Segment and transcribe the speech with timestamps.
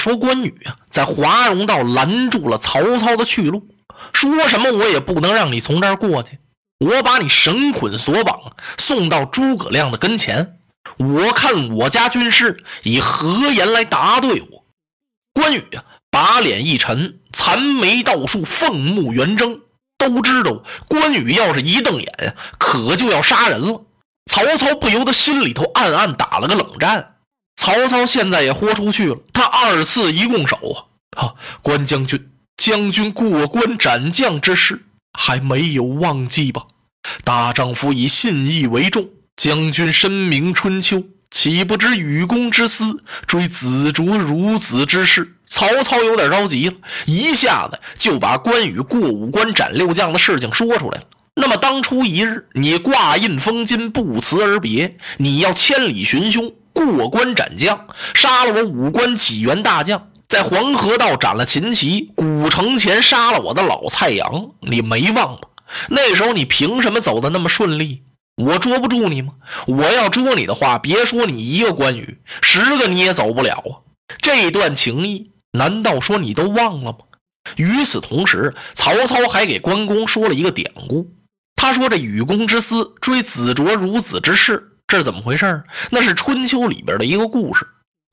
[0.00, 3.68] 说关羽啊，在华容道拦住了曹操的去路，
[4.14, 6.38] 说什么我也不能让你从这儿过去。
[6.78, 10.56] 我把你绳捆索绑，送到诸葛亮的跟前。
[10.96, 14.64] 我看我家军师以何言来答对我？
[15.34, 19.60] 关羽啊，把脸一沉，残眉倒竖，凤目圆睁。
[19.98, 23.82] 都知道关羽要是一瞪眼，可就要杀人了。
[24.30, 27.16] 曹操不由得心里头暗暗打了个冷战。
[27.60, 31.20] 曹操现在也豁出去了，他二次一拱手啊！
[31.22, 34.86] 啊，关将军，将军过关斩将之事。
[35.12, 36.62] 还没有忘记吧？
[37.22, 39.10] 大丈夫以信义为重。
[39.36, 45.34] 将军深明春秋，岂不知与公之私，追子卓孺子之事？
[45.44, 51.04] 曹操有点着急了，一下子就把关羽过五关斩六将的事情说出来了。
[51.34, 56.50] 那么当初一日，你挂印封金，不辞而别，你要千里寻兄
[56.86, 60.08] 过关斩将，杀了我五关几员大将。
[60.28, 65.48] 在黄河道斩了秦琪，古城前杀了我的老蔡阳，你没忘吧？
[65.88, 68.02] 那时候你凭什么走的那么顺利？
[68.36, 69.32] 我捉不住你吗？
[69.66, 73.72] 我要捉你的话，别说你一个关羽，十个你也走不了啊！
[74.22, 76.98] 这段情谊，难道说你都忘了吗？
[77.56, 81.10] 与此同时，曹操还给关公说了一个典故。
[81.56, 85.62] 他说：“这与公之私，追子卓孺子之事，这是怎么回事？
[85.90, 87.64] 那是春秋里边的一个故事。”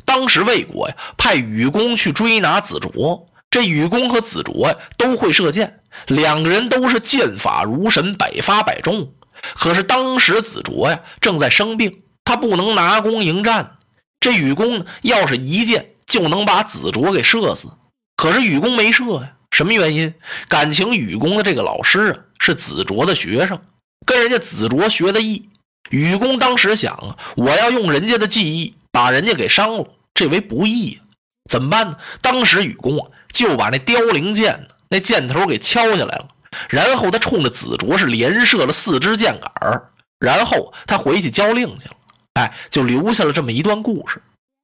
[0.06, 3.28] 当时魏国呀，派禹公去追拿子卓。
[3.50, 9.12] 这禹公和子卓呀，都会射箭，两个人都是箭法如神，百发百中。
[9.56, 13.72] 可是当时子卓呀，正在生病，他不能拿弓迎战。
[14.20, 17.70] 这禹公呢，要是一箭就能把子卓给射死。
[18.16, 20.14] 可是禹公没射呀，什么原因？
[20.48, 23.60] 感情禹公的这个老师啊，是子卓的学生，
[24.06, 25.50] 跟人家子卓学的艺。
[25.90, 29.86] 羽公当时想，我要用人家的技艺把人家给伤了。
[30.14, 31.00] 这为不义，
[31.50, 31.98] 怎么办呢？
[32.22, 36.28] 当时羽公啊，就把那凋零箭那箭头给敲下来了，
[36.70, 39.84] 然后他冲着子卓是连射了四支箭杆
[40.20, 41.96] 然后他回去交令去了。
[42.34, 44.22] 哎，就留下了这么一段故事。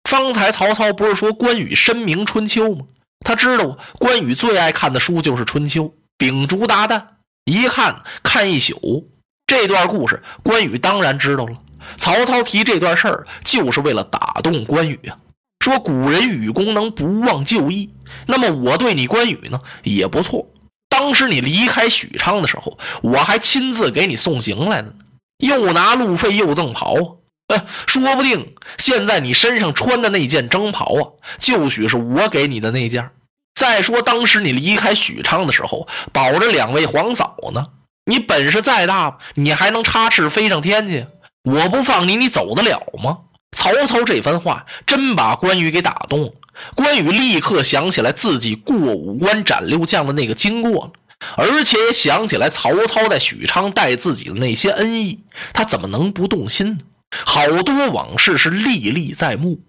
[0.10, 2.86] 方才曹操不是说关羽深明春秋吗？
[3.26, 7.04] 他知道关羽最爱看的书就是春秋，秉烛达旦，
[7.46, 9.10] 一看看一宿。
[9.54, 11.54] 这段故事，关羽当然知道了。
[11.96, 15.16] 曹操提这段事儿，就是为了打动关羽啊。
[15.60, 17.92] 说古人羽公能不忘旧义，
[18.26, 20.48] 那么我对你关羽呢也不错。
[20.90, 24.94] 当时你离开许昌的时候，我还亲自给你送行来了呢，
[25.38, 27.20] 又拿路费又赠袍。
[27.54, 31.04] 哎，说不定现在你身上穿的那件征袍啊，
[31.40, 33.12] 就许是我给你的那件。
[33.54, 37.68] 再说当时你离开许昌的时候，保着两位皇嫂呢，
[38.06, 41.06] 你本事再大，你还能插翅飞上天去？
[41.44, 43.20] 我不放你，你走得了吗？
[43.56, 46.32] 曹操这番话真把关羽给打动了，
[46.76, 50.92] 关羽立刻想起来自己过五关斩六将的那个经过了，
[51.38, 56.80] 而且也想起来曹操在许昌待自己的那些恩义，他怎么能不动心呢？
[57.26, 59.60] 好多往事是历历在目。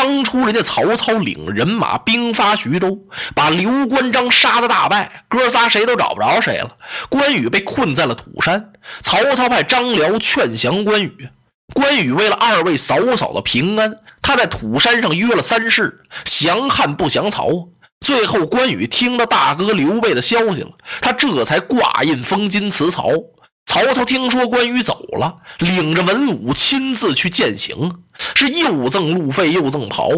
[0.00, 2.96] 当初人家曹操领人马兵发徐州，
[3.34, 6.76] 把刘关张杀的大败，哥仨谁都找不着谁了。
[7.08, 8.70] 关羽被困在了土山，
[9.02, 11.28] 曹操派张辽劝降关羽。
[11.74, 13.92] 关羽为了二位嫂嫂的平安，
[14.22, 17.48] 他在土山上约了三世，降汉不降曹。
[17.98, 20.70] 最后，关羽听到大哥刘备的消息了，
[21.00, 23.10] 他这才挂印封金辞曹。
[23.68, 28.00] 曹操听说关羽走了，领着文武亲自去践行，
[28.34, 30.08] 是又赠路费又赠袍。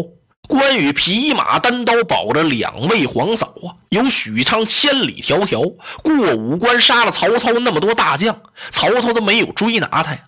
[0.47, 10.19] 关羽匹马单刀保着两位皇嫂啊，由许昌千里迢迢过五关，杀了曹操那么多大将，曹操都没有追拿他呀。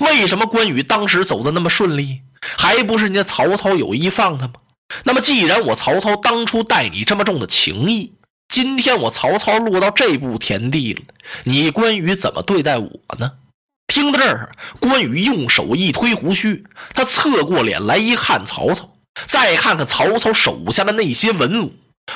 [0.00, 2.22] 为什么关羽当时走的那么顺利？
[2.56, 4.54] 还不是人家曹操有意放他吗？
[5.04, 8.14] 那么既然我曹操当初待你这么重的情谊，
[8.50, 11.02] 今天我曹操落到这步田地了，
[11.44, 13.30] 你关羽怎么对待我呢？
[13.86, 14.50] 听到这儿，
[14.80, 18.90] 关羽用手一推胡须，他侧过脸来一看曹操，
[19.24, 21.72] 再看看曹操手下的那些文武，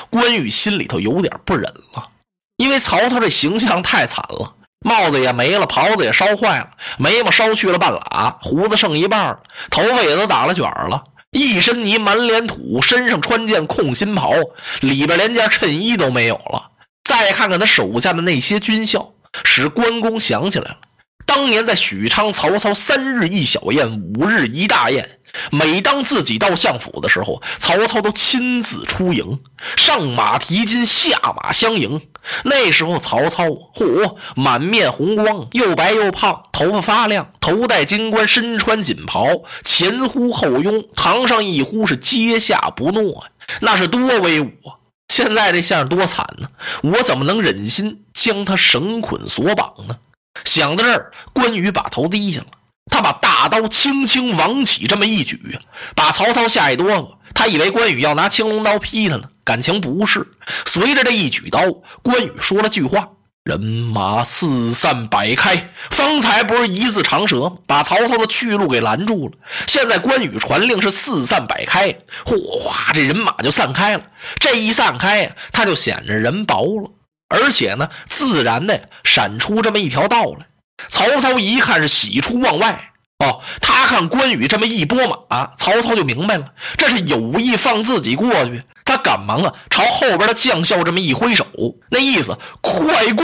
[0.09, 2.09] 关羽心里头有点不忍了，
[2.57, 4.55] 因为曹操这形象太惨了。
[4.85, 9.39] 帽子也没了，袍子也烧坏了，眉毛烧去了半拉，胡子剩一半
[9.71, 11.01] 头发也都打了卷了，
[11.35, 14.31] 一身泥满脸土，身上穿件空心袍，
[14.79, 16.71] 里边连件衬衣都没有了。
[17.03, 20.77] 再看看他手下的那些军校，使关公想起来了，
[21.25, 25.19] 当年在许昌，曹操三日一小宴，五日一大宴。
[25.51, 29.41] 每当自己到相府的时候，曹操都亲自出营，
[29.75, 32.01] 上马提金，下马相迎。
[32.43, 39.27] 那时候曹操，嚯，满面红光，又白又胖，头发发亮，头戴金冠，身穿锦袍，
[39.63, 43.25] 前呼后拥，堂上一呼是阶下不诺，
[43.61, 44.81] 那是多威武啊！
[45.07, 46.47] 现在这相多惨呢，
[46.83, 49.97] 我怎么能忍心将他绳捆索绑呢？
[50.43, 52.47] 想到这儿，关羽把头低下了。
[52.91, 55.59] 他把大刀轻轻往起这么一举，
[55.95, 57.15] 把曹操吓一哆嗦。
[57.33, 60.27] 他以为关羽要拿青龙刀劈他呢，感情不是。
[60.65, 61.61] 随着这一举刀，
[62.01, 63.07] 关羽说了句话
[63.45, 67.53] ：“人马四散摆开。”方才不是一字长蛇？
[67.67, 69.33] 把曹操的去路给拦住了。
[69.67, 71.95] 现在关羽传令是四散摆开，
[72.25, 74.03] 哗，这人马就散开了。
[74.39, 76.89] 这一散开呀，他就显着人薄了，
[77.29, 80.47] 而且呢，自然的闪出这么一条道来。
[80.89, 84.97] 曹操一看是喜出望外哦，他看关羽这么一拨
[85.29, 86.47] 马，曹操就明白了，
[86.77, 88.63] 这是有意放自己过去。
[89.05, 91.45] 赶忙啊，朝后边的将校这么一挥手，
[91.91, 93.23] 那意思快过，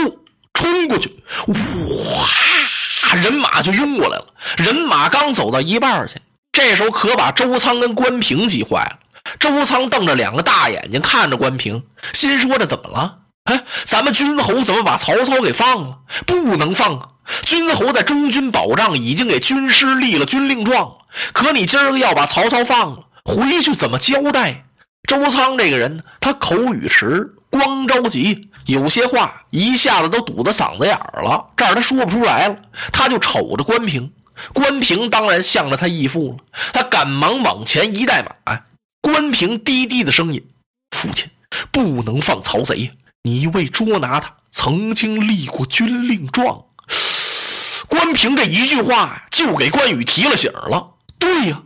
[0.54, 1.08] 冲过去！
[1.48, 4.26] 哇，人马就拥过来了。
[4.56, 6.20] 人马刚走到一半去，
[6.52, 8.98] 这时候可把周仓跟关平急坏了。
[9.40, 11.82] 周仓瞪着两个大眼睛看着关平，
[12.12, 13.18] 心说这怎么了？
[13.44, 15.98] 哎，咱们军侯怎么把曹操给放了？
[16.24, 17.08] 不能放啊！
[17.44, 20.98] 军侯在中军保障，已经给军师立了军令状了。
[21.32, 24.66] 可你今儿个要把曹操放了，回去怎么交代？
[25.08, 32.56] 周仓这个人，他口语迟，光着急，有些话一下子都堵到嗓子眼儿了，这儿他说不出来了。
[32.92, 34.12] 他就瞅着关平，
[34.54, 36.44] 关平当然向着他义父了。
[36.72, 38.62] 他赶忙往前一带马，
[39.00, 40.42] 关平低低的声音
[40.96, 41.28] ：“父亲，
[41.70, 42.92] 不能放曹贼。”
[43.24, 46.64] 你为捉拿他，曾经立过军令状。
[47.88, 50.94] 关平这一句话就给关羽提了醒了。
[51.18, 51.62] 对呀，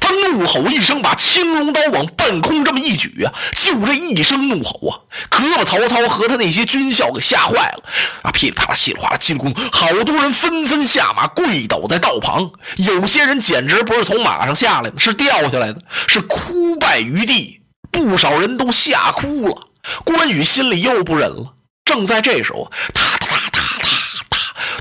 [0.00, 5.00] 他怒吼一声，把青龙刀往半空这么一举啊，就这一声怒吼啊，
[5.30, 7.84] 可把曹操和他那些军校给吓坏了
[8.22, 8.30] 啊！
[8.30, 12.50] 噼里啪啦，稀里哗啦，金空，好多人纷纷下马，跪倒在道旁。
[12.76, 17.60] 有些人简直不是从马上下来的，是掉下来的，是哭拜于地。
[17.90, 19.68] 不少人都吓哭了。
[20.04, 21.54] 关羽心里又不忍了。
[21.84, 23.07] 正在这时候，他，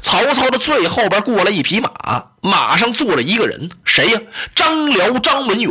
[0.08, 1.92] 曹操的最后边过来一匹马，
[2.42, 4.22] 马上坐着一个人，谁呀？
[4.56, 5.70] 张辽、张文远。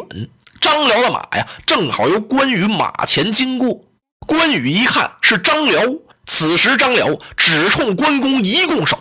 [0.61, 3.81] 张辽的马呀，正好由关羽马前经过。
[4.27, 5.81] 关羽一看是张辽，
[6.27, 8.99] 此时张辽只冲关公一拱手，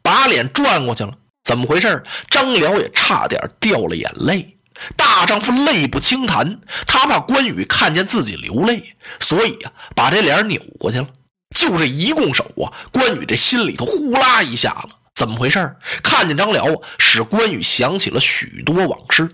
[0.00, 1.12] 把脸转过去了。
[1.44, 2.02] 怎么回事？
[2.30, 4.56] 张辽也差点掉了眼泪。
[4.96, 11.06] 大丈夫泪不轻弹，他怕关羽看见自己流泪，所以啊，把这脸扭过去了。
[11.58, 15.74] 就这一拱手啊，关羽这心里头呼啦一下子，怎么回事？
[16.04, 19.28] 看见张辽啊，使关羽想起了许多往事。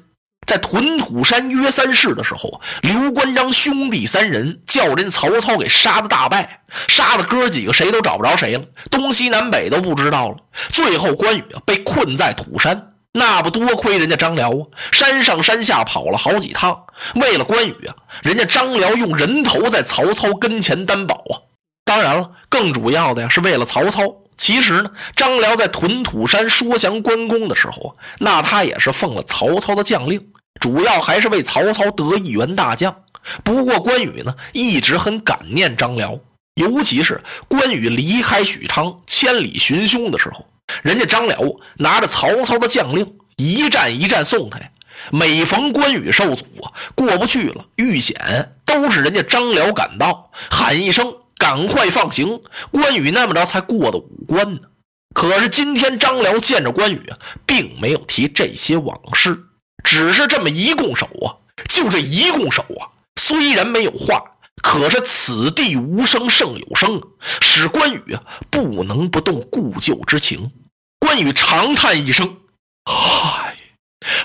[0.47, 10.37] 在屯土山约三世的时候啊，刘关张兄弟三人叫人曹操给杀的大败，杀的哥几个谁都找不着谁了，东西南北都不知道了。
[10.71, 12.89] 最后关羽啊，被困在土山。
[13.13, 16.85] 那不多亏人家张辽啊，山上山下跑了好几趟，
[17.17, 21.53] 为了关羽啊，人家张辽用人头在曹操跟前担保啊。
[21.85, 24.17] 当然了，更主要的呀，是为了曹操。
[24.37, 30.29] 其实呢，张辽在屯土山说降关公的时候，那他也是奉了曹操的将令，
[30.61, 32.95] 主要还是为曹操得一员大将。
[33.43, 36.19] 不过关羽呢，一直很感念张辽，
[36.55, 40.47] 尤其是关羽离开许昌千里寻兄的时候。
[40.83, 41.39] 人家张辽
[41.77, 44.69] 拿着曹操的将令，一站一站送他呀。
[45.11, 54.61] 每逢关羽受阻啊，过不去了，遇险，都是人家张辽赶到，喊一声“赶快放行”，关羽那么着才过的五关呢。
[55.15, 59.45] 可是今天张辽见着关羽啊，并没有提这些往事，
[59.85, 61.39] 只是这么一拱手啊，
[61.69, 64.23] 就这一拱手啊，虽然没有话，
[64.63, 67.01] 可是此地无声胜有声，
[67.41, 70.51] 使关羽啊不能不动故旧之情。
[70.99, 72.39] 关羽长叹一声
[72.91, 73.57] ：“嗨！”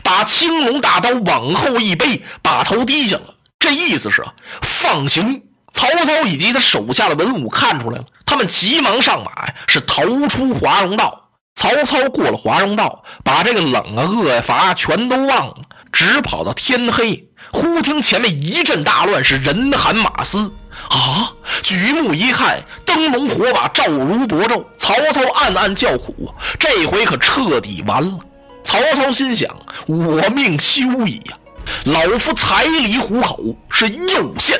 [0.03, 3.35] 把青龙大刀往后一背，把头低下了。
[3.59, 4.25] 这意思是
[4.61, 5.43] 放行。
[5.73, 9.31] 曹操以及他手下的文武看出来了，他们急忙上马，
[9.67, 11.29] 是逃出华容道。
[11.55, 15.55] 曹操过了华容道，把这个冷啊、饿呀、乏全都忘了，
[15.91, 17.25] 直跑到天黑。
[17.51, 20.53] 忽听前面一阵大乱，是人喊马嘶。
[20.89, 21.33] 啊！
[21.61, 24.63] 举目一看，灯笼火把照如薄昼。
[24.77, 28.17] 曹操暗暗叫苦，这回可彻底完了。
[28.63, 29.49] 曹操心想：
[29.87, 31.37] 我命休矣呀！
[31.83, 33.37] 老夫彩礼虎口
[33.69, 34.59] 是又现